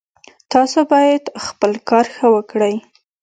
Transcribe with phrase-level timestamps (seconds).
[0.51, 2.75] تاسو باید خپل کار ښه وکړئ